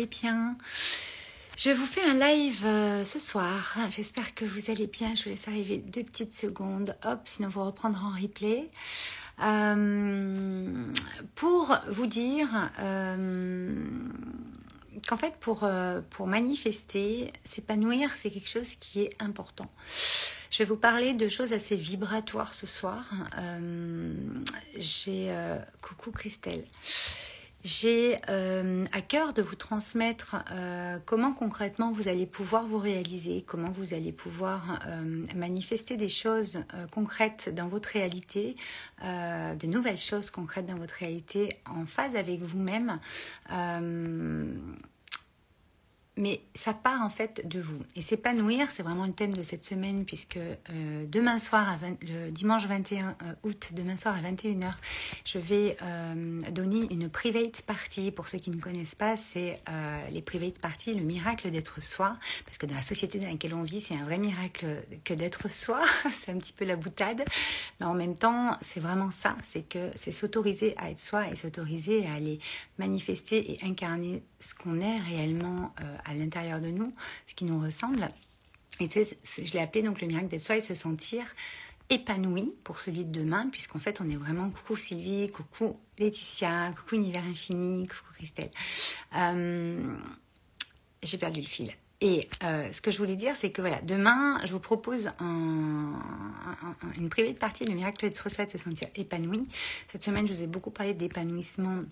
[0.00, 0.56] Eh bien,
[1.56, 3.76] je vous fais un live euh, ce soir.
[3.90, 5.16] J'espère que vous allez bien.
[5.16, 6.96] Je vous laisse arriver deux petites secondes.
[7.04, 8.70] Hop, sinon vous reprendrez en replay.
[9.42, 10.84] Euh,
[11.34, 13.74] pour vous dire euh,
[15.08, 15.68] qu'en fait, pour,
[16.28, 19.66] manifester, s'épanouir, c'est quelque chose qui est important.
[20.52, 23.10] Je vais vous parler de choses assez vibratoires ce soir.
[24.76, 25.34] J'ai
[25.82, 26.64] coucou Christelle.
[27.64, 33.42] J'ai euh, à cœur de vous transmettre euh, comment concrètement vous allez pouvoir vous réaliser,
[33.46, 38.54] comment vous allez pouvoir euh, manifester des choses concrètes dans votre réalité,
[39.02, 43.00] de nouvelles choses concrètes dans votre réalité en phase avec vous-même
[46.18, 47.78] mais ça part en fait de vous.
[47.94, 52.66] Et s'épanouir, c'est vraiment le thème de cette semaine, puisque euh, demain soir, le dimanche
[52.66, 54.74] 21 euh, août, demain soir à 21h,
[55.24, 58.10] je vais euh, donner une private party.
[58.10, 59.62] Pour ceux qui ne connaissent pas, c'est
[60.10, 63.62] les private parties, le miracle d'être soi, parce que dans la société dans laquelle on
[63.62, 64.66] vit, c'est un vrai miracle
[65.04, 65.82] que d'être soi.
[66.12, 67.24] c'est un petit peu la boutade,
[67.78, 71.36] mais en même temps, c'est vraiment ça, c'est que c'est s'autoriser à être soi et
[71.36, 72.40] s'autoriser à aller
[72.78, 76.92] manifester et incarner ce qu'on est réellement à l'intérieur de nous,
[77.26, 78.08] ce qui nous ressemble.
[78.80, 81.24] Et je l'ai appelé donc le miracle d'être soi et de se sentir
[81.90, 86.96] épanoui pour celui de demain, puisqu'en fait on est vraiment coucou Sylvie, coucou Laetitia, coucou
[86.96, 88.50] Univers Infini, coucou Christelle.
[89.16, 89.96] Euh,
[91.02, 91.70] j'ai perdu le fil.
[92.00, 97.08] Et euh, ce que je voulais dire, c'est que voilà, demain, je vous propose une
[97.10, 99.48] privée de partie, le miracle d'être soi et de se sentir épanoui.
[99.90, 101.82] Cette semaine, je vous ai beaucoup parlé d'épanouissement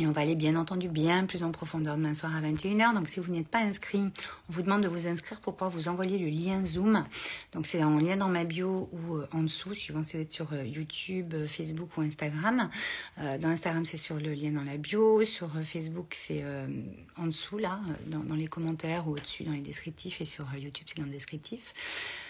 [0.00, 2.94] et on va aller bien entendu bien plus en profondeur demain soir à 21h.
[2.94, 5.88] Donc si vous n'êtes pas inscrit, on vous demande de vous inscrire pour pouvoir vous
[5.88, 7.04] envoyer le lien Zoom.
[7.52, 10.32] Donc c'est en lien dans ma bio ou euh, en dessous, suivant si vous êtes
[10.32, 12.70] sur euh, YouTube, euh, Facebook ou Instagram.
[13.18, 15.22] dans Instagram, c'est sur le lien dans la bio.
[15.24, 16.44] Sur Facebook, c'est
[17.16, 20.20] en dessous, là, dans, dans, les commentaires ou au-dessus dans les descriptifs.
[20.20, 22.29] Et sur YouTube, c'est dans le descriptif.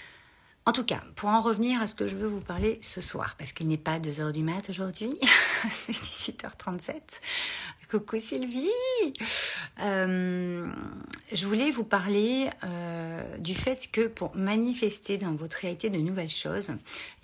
[0.66, 3.34] En tout cas, pour en revenir à ce que je veux vous parler ce soir,
[3.38, 5.18] parce qu'il n'est pas 2h du mat aujourd'hui,
[5.70, 6.92] c'est 18h37.
[7.90, 8.68] Coucou Sylvie
[9.80, 10.70] euh,
[11.32, 16.28] Je voulais vous parler euh, du fait que pour manifester dans votre réalité de nouvelles
[16.28, 16.70] choses,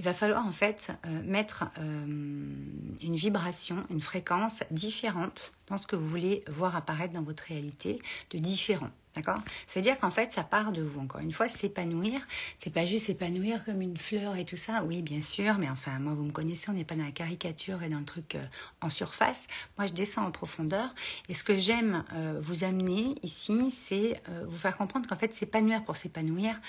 [0.00, 5.94] il va falloir en fait euh, mettre une vibration, une fréquence différente dans ce que
[5.94, 8.90] vous voulez voir apparaître dans votre réalité, de différent.
[9.16, 9.38] D'accord?
[9.66, 11.00] Ça veut dire qu'en fait, ça part de vous.
[11.00, 12.20] Encore une fois, s'épanouir,
[12.58, 14.84] c'est pas juste s'épanouir comme une fleur et tout ça.
[14.84, 17.82] Oui, bien sûr, mais enfin, moi, vous me connaissez, on n'est pas dans la caricature
[17.82, 18.44] et dans le truc euh,
[18.82, 19.46] en surface.
[19.78, 20.94] Moi, je descends en profondeur.
[21.30, 25.34] Et ce que j'aime euh, vous amener ici, c'est euh, vous faire comprendre qu'en fait,
[25.34, 26.60] s'épanouir pour s'épanouir,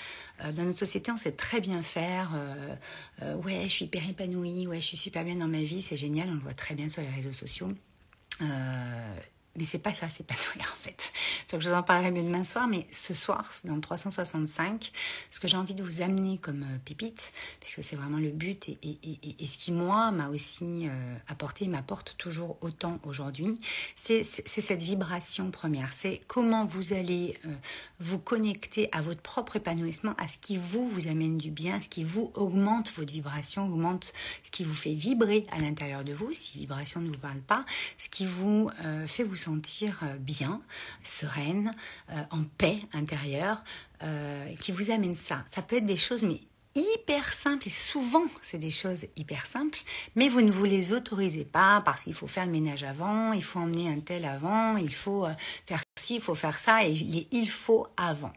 [0.54, 2.30] dans notre société, on sait très bien faire.
[3.20, 4.66] ouais, je suis hyper épanouie.
[4.68, 5.82] Ouais, je suis super bien dans ma vie.
[5.82, 6.28] C'est génial.
[6.30, 7.68] On le voit très bien sur les réseaux sociaux.
[9.64, 11.12] C'est pas ça, c'est pas en fait.
[11.50, 14.92] Donc je vous en parlerai mieux demain soir, mais ce soir, dans le 365,
[15.30, 18.68] ce que j'ai envie de vous amener comme euh, pépite, puisque c'est vraiment le but
[18.68, 23.58] et, et, ce qui, moi, m'a aussi euh, apporté, m'apporte toujours autant aujourd'hui,
[23.96, 25.92] c'est cette vibration première.
[25.92, 27.54] C'est comment vous allez euh,
[27.98, 31.88] vous connecter à votre propre épanouissement, à ce qui vous, vous amène du bien, ce
[31.88, 36.32] qui vous augmente votre vibration, augmente ce qui vous fait vibrer à l'intérieur de vous,
[36.32, 37.64] si vibration ne vous parle pas,
[37.96, 38.70] ce qui vous
[39.06, 39.47] fait vous sentir
[40.02, 40.60] euh, bien,
[41.02, 41.72] sereine,
[42.10, 43.62] euh, en paix intérieure,
[44.02, 45.44] euh, qui vous amène ça.
[45.50, 46.38] Ça peut être des choses, mais
[46.74, 49.80] hyper simples, et souvent c'est des choses hyper simples,
[50.14, 53.42] mais vous ne vous les autorisez pas parce qu'il faut faire le ménage avant, il
[53.42, 55.26] faut emmener un tel avant, il faut
[55.66, 56.92] faire ci, il faut faire ça, et
[57.32, 58.32] il faut avant.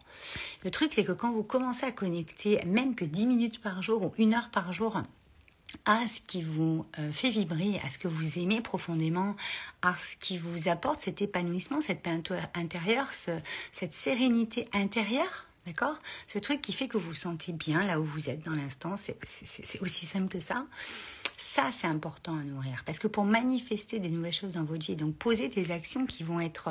[0.64, 4.02] Le truc, c'est que quand vous commencez à connecter, même que 10 minutes par jour
[4.02, 5.00] ou une heure par jour,
[5.84, 9.34] à ce qui vous euh, fait vibrer, à ce que vous aimez profondément,
[9.82, 12.18] à ce qui vous apporte cet épanouissement, cette paix
[12.54, 15.98] intérieure, cette sérénité intérieure, d'accord?
[16.26, 18.96] Ce truc qui fait que vous vous sentez bien là où vous êtes dans l'instant,
[18.96, 20.66] c'est aussi simple que ça.
[21.54, 22.82] Ça, c'est important à nourrir.
[22.86, 26.22] Parce que pour manifester des nouvelles choses dans votre vie, donc poser des actions qui
[26.22, 26.70] vont être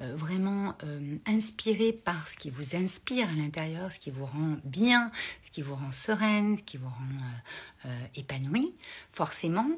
[0.00, 4.56] euh, vraiment euh, inspirées par ce qui vous inspire à l'intérieur, ce qui vous rend
[4.64, 5.12] bien,
[5.42, 8.72] ce qui vous rend sereine, ce qui vous rend euh, épanouie,
[9.12, 9.68] forcément,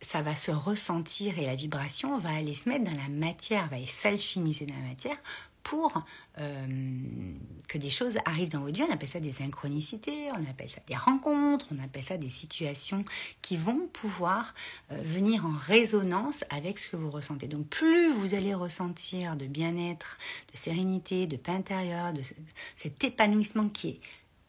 [0.00, 3.76] ça va se ressentir et la vibration va aller se mettre dans la matière, va
[3.86, 5.16] s'alchimiser dans la matière
[5.64, 6.04] pour
[6.38, 6.66] euh,
[7.66, 8.84] que des choses arrivent dans votre vie.
[8.88, 13.04] On appelle ça des synchronicités, on appelle ça des rencontres, on appelle ça des situations
[13.42, 14.54] qui vont pouvoir
[14.92, 17.48] euh, venir en résonance avec ce que vous ressentez.
[17.48, 20.18] Donc plus vous allez ressentir de bien-être,
[20.52, 22.22] de sérénité, de paix intérieure, de
[22.76, 24.00] cet épanouissement qui est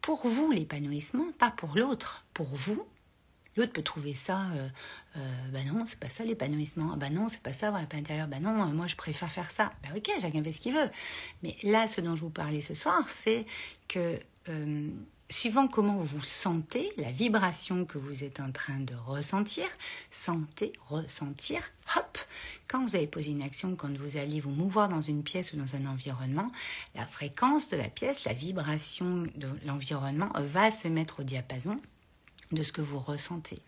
[0.01, 2.85] pour vous l'épanouissement, pas pour l'autre, pour vous,
[3.57, 4.67] L'autre peut trouver ça, euh,
[5.17, 6.91] euh, bah non, c'est pas ça l'épanouissement.
[6.93, 8.27] Ah bah non, c'est pas ça avoir la paix intérieure.
[8.27, 9.71] Bah non, moi je préfère faire ça.
[9.83, 10.89] Bah ok, chacun fait ce qu'il veut.
[11.41, 13.45] Mais là, ce dont je vous parlais ce soir, c'est
[13.87, 14.19] que
[14.49, 14.89] euh,
[15.29, 19.65] suivant comment vous sentez, la vibration que vous êtes en train de ressentir,
[20.11, 21.61] sentez, ressentir,
[21.95, 22.17] hop,
[22.67, 25.57] quand vous avez posé une action, quand vous allez vous mouvoir dans une pièce ou
[25.57, 26.51] dans un environnement,
[26.93, 31.77] la fréquence de la pièce, la vibration de l'environnement va se mettre au diapason
[32.51, 33.59] de ce que vous ressentez.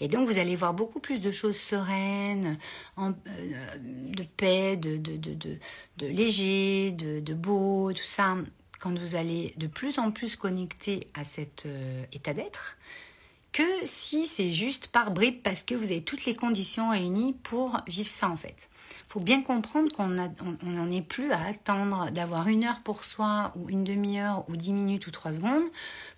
[0.00, 2.58] Et donc vous allez voir beaucoup plus de choses sereines,
[2.98, 3.12] euh,
[3.76, 5.58] de paix, de, de, de,
[5.98, 8.36] de léger, de, beau, tout ça,
[8.80, 12.76] quand vous allez de plus en plus connecter à cet euh, état d'être,
[13.52, 17.80] que si c'est juste par bribes parce que vous avez toutes les conditions réunies pour
[17.86, 18.68] vivre ça en fait.
[19.08, 23.54] Il faut bien comprendre qu'on n'en est plus à attendre d'avoir une heure pour soi
[23.56, 25.64] ou une demi-heure ou dix minutes ou trois secondes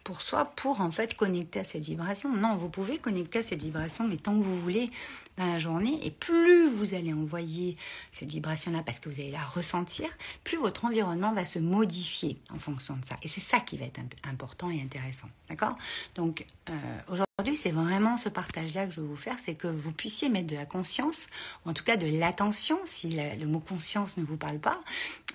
[0.05, 2.35] pour soi pour en fait connecter à cette vibration.
[2.35, 4.91] Non, vous pouvez connecter à cette vibration mais tant que vous voulez
[5.37, 7.77] dans la journée et plus vous allez envoyer
[8.11, 10.09] cette vibration-là parce que vous allez la ressentir,
[10.45, 13.17] plus votre environnement va se modifier en fonction de ça.
[13.23, 15.29] Et c'est ça qui va être important et intéressant.
[15.49, 15.75] D'accord?
[16.15, 16.73] Donc euh,
[17.09, 20.49] aujourd'hui, c'est vraiment ce partage-là que je veux vous faire, c'est que vous puissiez mettre
[20.49, 21.27] de la conscience,
[21.65, 24.81] ou en tout cas de l'attention, si le mot conscience ne vous parle pas,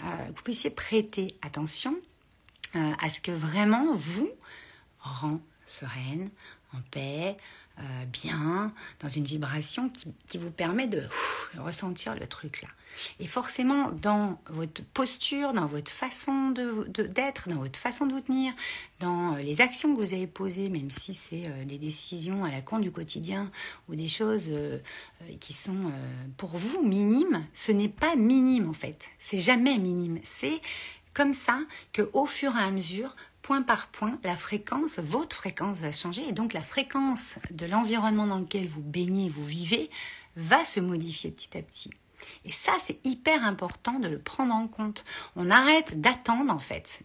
[0.03, 1.95] euh, vous puissiez prêter attention
[2.75, 4.31] euh, à ce que vraiment vous,
[4.99, 6.29] rend sereine,
[6.73, 7.37] en paix,
[7.79, 11.01] euh, bien, dans une vibration qui, vous permet de
[11.57, 12.67] ressentir le truc là?
[13.19, 18.21] Et forcément, dans votre posture, dans votre façon d'être, de, dans votre façon de vous
[18.21, 18.53] tenir,
[18.99, 22.61] dans les actions que vous avez posées, même si c'est euh, des décisions à la
[22.61, 23.49] con du quotidien
[23.89, 24.77] ou des choses euh,
[25.39, 25.91] qui sont
[26.37, 29.03] pour vous minimes, ce n'est pas minime en fait.
[29.17, 30.19] C'est jamais minime.
[30.21, 30.61] C'est
[31.13, 31.59] comme ça
[31.91, 36.27] que au fur et à mesure, point par point, la fréquence, votre fréquence va changer
[36.27, 39.89] et donc la fréquence de l'environnement dans lequel vous baignez, vous vivez,
[40.35, 41.91] va se modifier petit à petit.
[42.45, 45.03] Et ça, c'est hyper important de le prendre en compte.
[45.35, 47.03] On arrête d'attendre, en fait.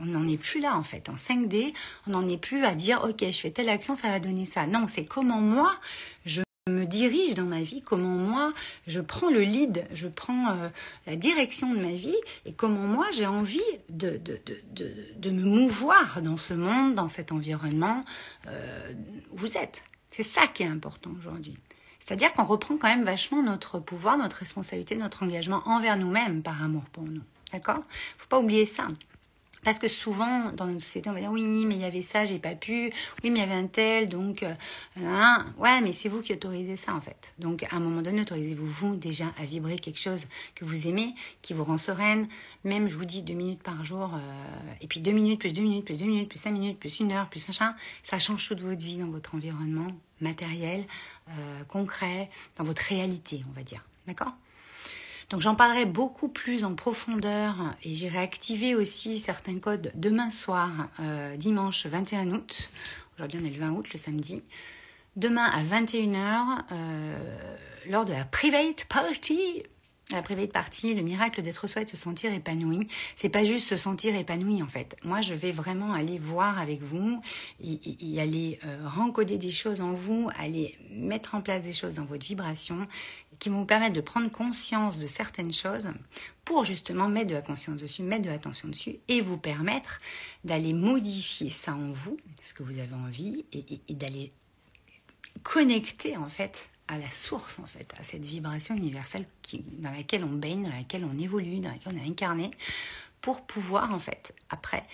[0.00, 1.10] on n'en est plus là, en fait.
[1.10, 1.74] En 5D,
[2.06, 4.66] on n'en est plus à dire, OK, je fais telle action, ça va donner ça.
[4.66, 5.78] Non, c'est comment moi,
[6.24, 8.52] je me dirige dans ma vie, comment moi
[8.86, 10.68] je prends le lead, je prends euh,
[11.06, 14.40] la direction de ma vie et comment moi j'ai envie de, de,
[14.72, 18.02] de, de, me mouvoir dans ce monde, dans cet environnement
[18.46, 18.92] euh,
[19.32, 19.84] où vous êtes.
[20.10, 21.56] C'est ça qui est important aujourd'hui.
[21.98, 26.62] C'est-à-dire qu'on reprend quand même vachement notre pouvoir, notre responsabilité, notre engagement envers nous-mêmes par
[26.62, 27.22] amour pour nous.
[27.52, 27.82] D'accord?
[28.18, 28.88] Faut pas oublier ça.
[29.62, 32.24] Parce que souvent, dans notre société, on va dire oui, mais il y avait ça,
[32.24, 32.90] j'ai pas pu.
[33.22, 34.42] Oui, mais il y avait un tel, donc.
[34.42, 37.34] Euh, ouais, mais c'est vous qui autorisez ça, en fait.
[37.38, 41.14] Donc, à un moment donné, autorisez-vous, vous, déjà, à vibrer quelque chose que vous aimez,
[41.42, 42.26] qui vous rend sereine.
[42.64, 44.14] Même, je vous dis, deux minutes par jour.
[44.14, 47.00] Euh, et puis, deux minutes, plus deux minutes, plus deux minutes, plus cinq minutes, plus
[47.00, 47.74] une heure, plus machin.
[48.02, 49.88] Ça change toute votre vie dans votre environnement
[50.20, 50.84] matériel,
[51.28, 53.84] euh, concret, dans votre réalité, on va dire.
[54.06, 54.32] D'accord?
[55.30, 60.70] Donc j'en parlerai beaucoup plus en profondeur et j'irai activer aussi certains codes demain soir,
[60.98, 62.70] euh, dimanche 21 août.
[63.16, 64.42] Aujourd'hui on est le 20 août, le samedi.
[65.14, 67.16] Demain à 21h, euh,
[67.88, 69.62] lors de la private party
[70.12, 73.68] la private party, le miracle d'être soi et de se sentir épanoui, c'est pas juste
[73.68, 74.96] se sentir épanoui en fait.
[75.04, 77.20] Moi, je vais vraiment aller voir avec vous,
[77.62, 82.04] et, aller euh, rencoder des choses en vous, aller mettre en place des choses dans
[82.04, 82.86] votre vibration
[83.40, 85.90] qui vont vous permettre de prendre conscience de certaines choses
[86.44, 89.98] pour justement mettre de la conscience dessus, mettre de l'attention dessus et vous permettre
[90.44, 94.30] d'aller modifier ça en vous, ce que vous avez envie, et d'aller
[95.42, 99.24] connecter en fait à la source, en fait, à cette vibration universelle
[99.78, 102.50] dans laquelle on baigne, dans laquelle on évolue, dans laquelle on est incarné,
[103.20, 104.84] pour pouvoir, en fait, après,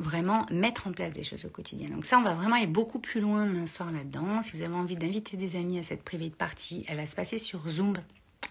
[0.00, 1.88] vraiment mettre en place des choses au quotidien.
[1.88, 4.42] Donc ça, on va vraiment aller beaucoup plus loin demain soir là-dedans.
[4.42, 7.16] Si vous avez envie d'inviter des amis à cette privée de partie, elle va se
[7.16, 7.94] passer sur Zoom.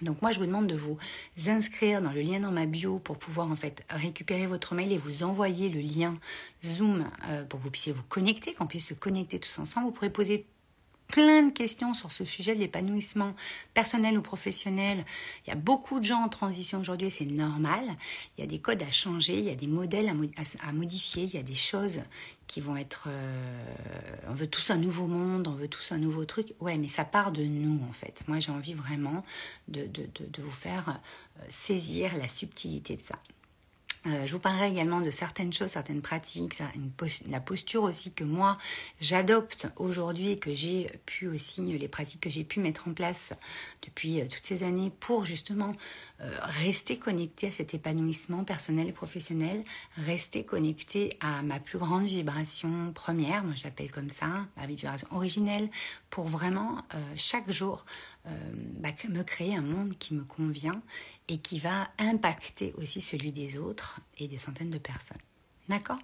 [0.02, 0.98] Donc moi, je vous demande de vous
[1.48, 4.98] inscrire dans le lien dans ma bio pour pouvoir en fait récupérer votre mail et
[4.98, 6.14] vous envoyer le lien
[6.64, 9.88] Zoom euh, pour que vous puissiez vous connecter, qu'on puisse se connecter tous ensemble.
[9.88, 10.46] Vous pourrez poser
[11.08, 13.34] plein de questions sur ce sujet de l'épanouissement
[13.74, 15.04] personnel ou professionnel.
[15.46, 17.84] Il y a beaucoup de gens en transition aujourd'hui, c'est normal.
[18.38, 21.34] Il y a des codes à changer, il y a des modèles à, modifier, il
[21.34, 22.02] y a des choses
[22.48, 23.06] qui vont être...
[23.08, 26.54] Euh, on veut tous un nouveau monde, on veut tous un nouveau truc.
[26.60, 28.24] Ouais, mais ça part de nous en fait.
[28.28, 29.24] Moi j'ai envie vraiment
[29.68, 30.90] de, de, de, vous faire
[31.40, 33.18] euh, saisir la subtilité de ça.
[34.08, 36.62] Euh, je vous parlerai également de certaines choses, certaines pratiques,
[37.30, 38.54] la posture aussi que moi
[39.02, 43.34] j'adopte aujourd'hui et que j'ai pu aussi, les pratiques que j'ai pu mettre en place
[43.84, 45.74] depuis toutes ces années pour justement
[46.20, 49.64] rester connecté à cet épanouissement personnel et professionnel,
[49.98, 55.08] rester connecté à ma plus grande vibration première, moi je l'appelle comme ça, ma vibration
[55.12, 55.70] originelle,
[56.10, 56.84] pour vraiment
[57.16, 57.86] chaque jour
[58.28, 58.32] euh,
[58.80, 60.82] bah, me créer un monde qui me convient
[61.28, 65.18] et qui va impacter aussi celui des autres et des centaines de personnes.
[65.70, 66.00] D'accord?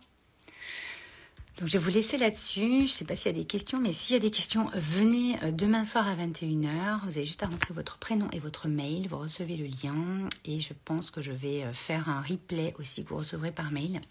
[1.60, 2.62] Donc je vais vous laisser là-dessus.
[2.62, 4.69] Je ne sais pas s'il y a des questions, mais s'il y a des questions,
[4.74, 7.01] venez euh, demain soir à 21h.
[7.05, 9.07] Vous avez juste à rentrer votre prénom et votre mail.
[9.07, 10.27] Vous recevez le lien.
[10.45, 13.72] Et je pense que je vais euh, faire un replay aussi que vous recevrez par
[13.72, 14.01] mail.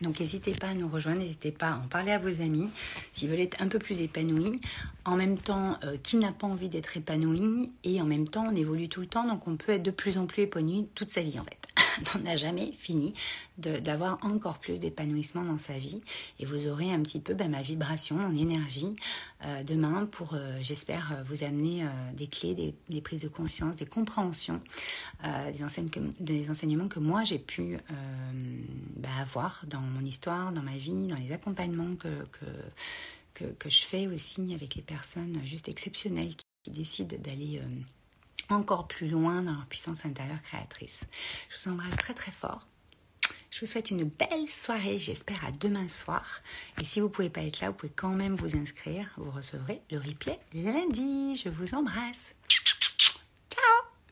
[0.00, 2.68] Donc n'hésitez pas à nous rejoindre, n'hésitez pas à en parler à vos amis
[3.12, 4.60] s'ils veulent être un peu plus épanouis.
[5.04, 7.72] En même temps, euh, qui n'a pas envie d'être épanoui?
[7.82, 10.16] Et en même temps, on évolue tout le temps, donc on peut être de plus
[10.16, 11.67] en plus épanoui toute sa vie en fait.
[12.14, 13.14] on n'a jamais fini
[13.56, 16.00] d'avoir encore plus d'épanouissement dans sa vie.
[16.38, 18.94] Et vous aurez un petit peu ben, ma vibration, mon énergie
[19.44, 23.86] euh, demain pour, euh, j'espère, euh, vous amener des clés, des, prises de conscience, des
[23.86, 24.60] compréhensions,
[26.20, 27.78] des, enseignements que moi j'ai pu
[28.96, 32.08] ben, avoir dans mon histoire, dans ma vie, dans les accompagnements que,
[33.34, 37.60] que, je fais aussi avec les personnes juste exceptionnelles qui décident d'aller
[38.48, 41.04] encore plus loin dans leur puissance intérieure créatrice.
[41.50, 42.66] Je vous embrasse très très fort.
[43.50, 46.40] Je vous souhaite une belle soirée, j'espère à demain soir.
[46.80, 49.08] Et si vous ne pouvez pas être là, vous pouvez quand même vous inscrire.
[49.16, 51.34] Vous recevrez le replay lundi.
[51.36, 52.34] Je vous embrasse.